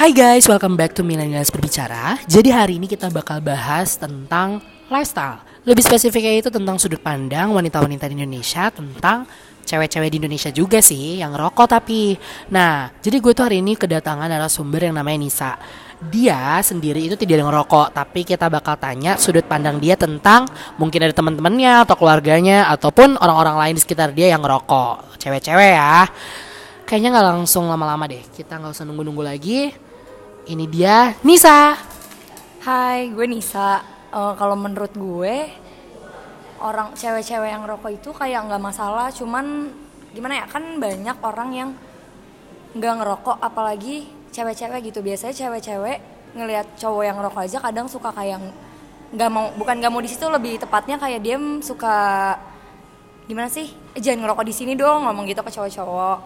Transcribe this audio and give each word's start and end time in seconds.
Hai 0.00 0.16
guys, 0.16 0.48
welcome 0.48 0.80
back 0.80 0.96
to 0.96 1.04
Millennials 1.04 1.52
Berbicara. 1.52 2.16
Jadi 2.24 2.48
hari 2.48 2.80
ini 2.80 2.88
kita 2.88 3.12
bakal 3.12 3.44
bahas 3.44 4.00
tentang 4.00 4.64
lifestyle. 4.88 5.44
Lebih 5.68 5.84
spesifiknya 5.84 6.40
itu 6.40 6.48
tentang 6.48 6.80
sudut 6.80 7.04
pandang 7.04 7.52
wanita-wanita 7.52 8.08
di 8.08 8.16
Indonesia 8.16 8.72
tentang 8.72 9.28
cewek-cewek 9.68 10.08
di 10.08 10.16
Indonesia 10.24 10.48
juga 10.48 10.80
sih 10.80 11.20
yang 11.20 11.36
rokok 11.36 11.68
tapi. 11.68 12.16
Nah, 12.48 12.88
jadi 13.04 13.20
gue 13.20 13.32
tuh 13.36 13.44
hari 13.44 13.60
ini 13.60 13.76
kedatangan 13.76 14.32
narasumber 14.32 14.88
yang 14.88 14.96
namanya 14.96 15.20
Nisa. 15.20 15.60
Dia 16.00 16.64
sendiri 16.64 17.04
itu 17.04 17.20
tidak 17.20 17.44
ngerokok, 17.44 17.92
tapi 17.92 18.24
kita 18.24 18.48
bakal 18.48 18.80
tanya 18.80 19.20
sudut 19.20 19.44
pandang 19.44 19.76
dia 19.84 20.00
tentang 20.00 20.48
mungkin 20.80 21.04
ada 21.04 21.12
teman-temannya 21.12 21.84
atau 21.84 22.00
keluarganya 22.00 22.72
ataupun 22.72 23.20
orang-orang 23.20 23.68
lain 23.68 23.74
di 23.76 23.84
sekitar 23.84 24.16
dia 24.16 24.32
yang 24.32 24.40
ngerokok. 24.40 25.20
Cewek-cewek 25.20 25.76
ya. 25.76 26.08
Kayaknya 26.88 27.20
nggak 27.20 27.26
langsung 27.36 27.68
lama-lama 27.68 28.08
deh. 28.08 28.24
Kita 28.32 28.56
nggak 28.56 28.72
usah 28.72 28.88
nunggu-nunggu 28.88 29.28
lagi. 29.28 29.89
Ini 30.48 30.64
dia 30.72 31.12
Nisa. 31.20 31.76
Hai, 32.64 33.12
gue 33.12 33.26
Nisa. 33.28 33.84
Eh, 34.08 34.32
kalau 34.40 34.56
menurut 34.56 34.88
gue 34.96 35.52
orang 36.60 36.96
cewek-cewek 36.96 37.52
yang 37.52 37.68
rokok 37.68 37.92
itu 37.92 38.08
kayak 38.16 38.48
nggak 38.48 38.62
masalah, 38.62 39.12
cuman 39.12 39.68
gimana 40.16 40.44
ya 40.44 40.46
kan 40.48 40.80
banyak 40.80 41.16
orang 41.20 41.50
yang 41.52 41.70
nggak 42.72 42.94
ngerokok, 43.04 43.36
apalagi 43.36 44.08
cewek-cewek 44.32 44.88
gitu. 44.88 45.04
Biasanya 45.04 45.34
cewek-cewek 45.36 45.98
ngelihat 46.32 46.66
cowok 46.80 47.02
yang 47.04 47.16
ngerokok 47.20 47.42
aja 47.44 47.58
kadang 47.60 47.86
suka 47.90 48.08
kayak 48.08 48.40
nggak 49.12 49.28
mau, 49.28 49.52
bukan 49.60 49.76
nggak 49.76 49.92
mau 49.92 50.00
di 50.00 50.08
situ 50.08 50.24
lebih 50.24 50.56
tepatnya 50.56 50.96
kayak 50.96 51.20
dia 51.20 51.36
suka 51.60 51.96
gimana 53.28 53.52
sih? 53.52 53.68
Eh, 53.92 54.00
jangan 54.00 54.24
ngerokok 54.24 54.44
di 54.48 54.54
sini 54.56 54.72
dong, 54.72 55.04
ngomong 55.04 55.28
gitu 55.28 55.44
ke 55.44 55.52
cowok-cowok. 55.52 56.18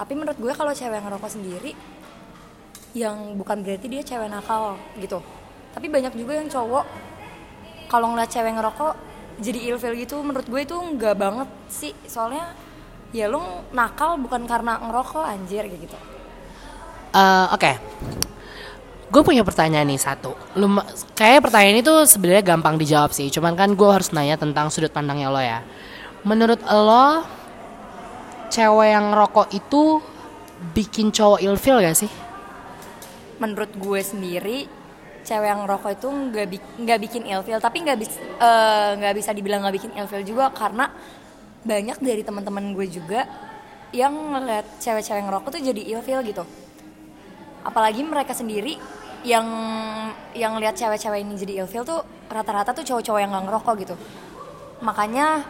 Tapi 0.00 0.12
menurut 0.16 0.38
gue 0.40 0.52
kalau 0.56 0.72
cewek 0.72 0.96
yang 0.96 1.06
ngerokok 1.12 1.30
sendiri 1.30 1.72
yang 2.96 3.36
bukan 3.36 3.60
berarti 3.64 3.86
dia 3.88 4.02
cewek 4.04 4.28
nakal 4.28 4.80
gitu 4.96 5.20
tapi 5.74 5.86
banyak 5.88 6.12
juga 6.16 6.40
yang 6.40 6.48
cowok 6.48 6.84
kalau 7.88 8.12
ngeliat 8.12 8.30
cewek 8.32 8.52
ngerokok 8.56 8.94
jadi 9.38 9.58
ilfil 9.72 9.94
gitu 9.96 10.16
menurut 10.20 10.46
gue 10.48 10.60
itu 10.64 10.76
nggak 10.76 11.14
banget 11.16 11.48
sih 11.68 11.92
soalnya 12.08 12.52
ya 13.12 13.28
lu 13.28 13.40
nakal 13.72 14.20
bukan 14.20 14.44
karena 14.44 14.76
ngerokok 14.82 15.24
anjir 15.24 15.64
kayak 15.64 15.82
gitu 15.88 15.98
Eh, 17.08 17.46
Oke. 17.56 17.72
Gue 19.08 19.22
punya 19.24 19.40
pertanyaan 19.40 19.88
nih 19.88 19.96
satu. 19.96 20.36
Lu 20.60 20.68
kayak 21.16 21.48
pertanyaan 21.48 21.80
itu 21.80 21.94
sebenarnya 22.04 22.44
gampang 22.44 22.76
dijawab 22.76 23.16
sih. 23.16 23.32
Cuman 23.32 23.56
kan 23.56 23.72
gue 23.72 23.88
harus 23.88 24.12
nanya 24.12 24.36
tentang 24.36 24.68
sudut 24.68 24.92
pandangnya 24.92 25.32
lo 25.32 25.40
ya. 25.40 25.64
Menurut 26.28 26.60
lo, 26.68 27.24
cewek 28.52 28.88
yang 28.92 29.16
rokok 29.16 29.48
itu 29.56 30.04
bikin 30.76 31.08
cowok 31.08 31.40
ilfil 31.40 31.80
gak 31.80 31.96
sih? 31.96 32.10
Menurut 33.38 33.70
gue 33.74 34.00
sendiri 34.02 34.58
cewek 35.26 35.48
yang 35.48 35.60
ngerokok 35.66 35.90
itu 35.98 36.08
nggak 36.08 36.46
bi- 36.48 36.72
nggak 36.82 36.98
bikin 37.04 37.22
ilfil 37.28 37.58
tapi 37.60 37.84
nggak 37.84 37.98
bis 38.00 38.16
eh, 38.18 38.90
nggak 38.96 39.14
bisa 39.18 39.30
dibilang 39.34 39.60
nggak 39.66 39.76
bikin 39.76 39.92
ilfil 39.98 40.22
juga 40.24 40.50
karena 40.54 40.88
banyak 41.66 41.98
dari 42.00 42.22
teman-teman 42.22 42.72
gue 42.72 42.86
juga 42.88 43.26
yang 43.92 44.12
ngeliat 44.14 44.78
cewek-cewek 44.80 45.24
ngerokok 45.24 45.50
tuh 45.58 45.62
jadi 45.64 45.82
ilfil 45.96 46.20
gitu. 46.24 46.44
Apalagi 47.64 48.04
mereka 48.04 48.36
sendiri 48.36 48.76
yang 49.26 49.48
yang 50.36 50.54
lihat 50.60 50.78
cewek-cewek 50.78 51.24
ini 51.24 51.34
jadi 51.34 51.52
ilfil 51.64 51.82
tuh 51.82 52.00
rata-rata 52.28 52.76
tuh 52.76 52.84
cowok-cowok 52.84 53.20
yang 53.20 53.30
nggak 53.32 53.44
ngerokok 53.48 53.74
gitu. 53.84 53.96
Makanya 54.84 55.42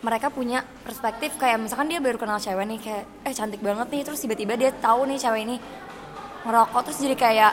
mereka 0.00 0.32
punya 0.32 0.64
perspektif 0.80 1.36
kayak 1.36 1.60
misalkan 1.60 1.92
dia 1.92 2.00
baru 2.00 2.16
kenal 2.16 2.40
cewek 2.40 2.64
nih 2.64 2.80
kayak 2.80 3.04
eh 3.28 3.34
cantik 3.36 3.60
banget 3.60 3.86
nih. 3.92 4.02
Terus 4.02 4.20
tiba-tiba 4.24 4.56
dia 4.56 4.72
tahu 4.72 5.04
nih 5.06 5.18
cewek 5.20 5.40
ini 5.44 5.56
ngerokok 6.46 6.80
terus 6.88 6.98
jadi 7.00 7.16
kayak 7.16 7.52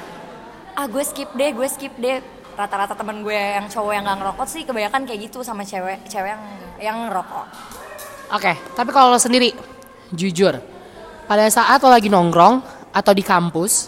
ah 0.77 0.85
gue 0.85 1.03
skip 1.03 1.30
deh 1.33 1.49
gue 1.52 1.67
skip 1.67 1.93
deh. 1.97 2.19
Rata-rata 2.57 2.97
temen 2.97 3.21
gue 3.21 3.38
yang 3.38 3.69
cowok 3.69 3.91
yang 3.94 4.03
nggak 4.03 4.17
ngerokok 4.17 4.47
sih 4.49 4.66
kebanyakan 4.66 5.05
kayak 5.05 5.29
gitu 5.29 5.45
sama 5.45 5.61
cewek 5.61 6.02
cewek 6.09 6.33
yang 6.33 6.44
yang 6.81 6.97
ngerokok. 7.09 7.45
Oke, 8.34 8.57
tapi 8.75 8.89
kalau 8.91 9.13
lo 9.13 9.19
sendiri, 9.22 9.56
jujur, 10.12 10.59
pada 11.29 11.47
saat 11.47 11.79
lo 11.79 11.94
lagi 11.94 12.12
nongkrong 12.12 12.59
atau 12.91 13.13
di 13.16 13.23
kampus, 13.23 13.88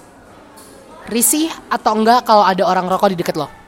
risih 1.11 1.51
atau 1.67 1.97
enggak 1.97 2.23
kalau 2.23 2.45
ada 2.45 2.63
orang 2.63 2.87
rokok 2.87 3.11
di 3.11 3.19
deket 3.19 3.35
lo? 3.35 3.59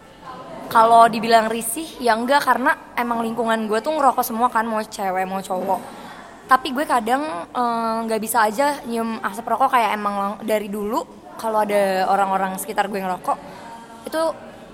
kalau 0.71 1.03
dibilang 1.11 1.51
risih 1.51 1.83
ya 1.99 2.15
enggak 2.15 2.47
karena 2.47 2.95
emang 2.95 3.19
lingkungan 3.19 3.67
gue 3.67 3.83
tuh 3.83 3.91
ngerokok 3.91 4.23
semua 4.23 4.47
kan 4.47 4.63
mau 4.63 4.79
cewek 4.79 5.27
mau 5.27 5.43
cowok. 5.43 5.99
Tapi 6.47 6.71
gue 6.71 6.87
kadang 6.87 7.27
eh, 7.51 7.95
nggak 8.07 8.21
bisa 8.23 8.47
aja 8.47 8.79
nyium 8.87 9.19
asap 9.19 9.51
rokok 9.51 9.75
kayak 9.75 9.99
emang 9.99 10.39
dari 10.47 10.71
dulu 10.71 11.03
kalau 11.41 11.65
ada 11.65 12.05
orang-orang 12.05 12.61
sekitar 12.61 12.85
gue 12.85 13.01
ngerokok 13.01 13.37
itu 14.05 14.21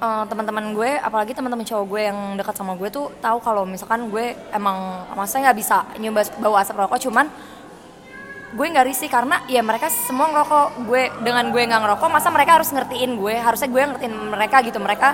eh, 0.03 0.23
teman-teman 0.27 0.75
gue 0.75 0.99
apalagi 0.99 1.31
teman-teman 1.31 1.63
cowok 1.63 1.85
gue 1.87 2.01
yang 2.11 2.19
dekat 2.35 2.59
sama 2.59 2.75
gue 2.75 2.91
tuh 2.91 3.07
tahu 3.23 3.39
kalau 3.39 3.63
misalkan 3.63 4.11
gue 4.11 4.35
emang 4.51 5.07
maksudnya 5.15 5.49
nggak 5.49 5.57
bisa 5.63 5.87
nyium 5.95 6.11
bas- 6.11 6.35
bau 6.35 6.59
asap 6.59 6.75
rokok 6.75 6.99
cuman 7.07 7.31
gue 8.47 8.63
nggak 8.63 8.87
risih 8.87 9.11
karena 9.11 9.43
ya 9.51 9.59
mereka 9.59 9.91
semua 9.91 10.31
ngerokok. 10.31 10.87
Gue 10.87 11.11
dengan 11.19 11.51
gue 11.51 11.67
nggak 11.67 11.83
ngerokok 11.83 12.07
masa 12.07 12.31
mereka 12.31 12.55
harus 12.55 12.71
ngertiin 12.71 13.19
gue? 13.19 13.35
Harusnya 13.35 13.67
gue 13.67 13.81
ngertiin 13.91 14.13
mereka 14.31 14.63
gitu. 14.63 14.79
Mereka 14.79 15.09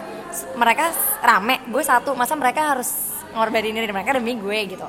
mereka 0.54 0.94
rame 1.26 1.66
gue 1.66 1.82
satu. 1.82 2.14
Masa 2.14 2.38
mereka 2.38 2.78
harus 2.78 2.94
ngorbanin 3.34 3.74
diri 3.74 3.90
mereka 3.90 4.14
demi 4.14 4.38
gue 4.38 4.58
gitu 4.70 4.86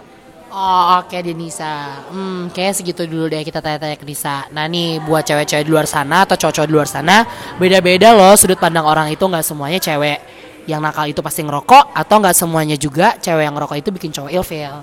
Oh 0.54 1.02
oke 1.02 1.18
Denisa. 1.18 2.06
Hmm 2.14 2.46
kayaknya 2.54 2.74
segitu 2.78 3.02
dulu 3.10 3.26
deh 3.26 3.42
kita 3.42 3.58
tanya-tanya 3.58 3.98
ke 3.98 4.06
Nisa 4.06 4.46
Nah 4.54 4.70
nih 4.70 5.02
buat 5.02 5.26
cewek-cewek 5.26 5.66
di 5.66 5.70
luar 5.74 5.90
sana 5.90 6.22
atau 6.22 6.38
cowok-cowok 6.38 6.68
di 6.70 6.74
luar 6.78 6.86
sana 6.86 7.26
Beda-beda 7.58 8.14
loh 8.14 8.38
sudut 8.38 8.54
pandang 8.54 8.86
orang 8.86 9.10
itu. 9.10 9.26
Nggak 9.26 9.42
semuanya 9.42 9.82
cewek 9.82 10.22
Yang 10.70 10.80
nakal 10.80 11.10
itu 11.10 11.20
pasti 11.26 11.42
ngerokok 11.42 11.90
Atau 11.98 12.22
nggak 12.22 12.36
semuanya 12.38 12.78
juga 12.78 13.18
cewek 13.18 13.50
yang 13.50 13.54
ngerokok 13.58 13.76
itu 13.82 13.90
bikin 13.90 14.14
cowok 14.14 14.30
ilfil 14.30 14.74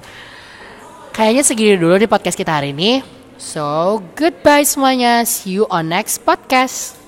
Kayaknya 1.15 1.43
segini 1.43 1.75
dulu 1.75 1.99
di 1.99 2.07
podcast 2.07 2.39
kita 2.39 2.55
hari 2.55 2.71
ini. 2.71 3.03
So 3.35 3.99
goodbye 4.15 4.63
semuanya. 4.63 5.27
See 5.27 5.59
you 5.59 5.67
on 5.67 5.91
next 5.91 6.23
podcast 6.23 7.00